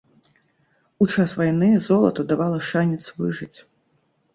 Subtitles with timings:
[1.05, 3.57] У час вайны золата давала шанец выжыць.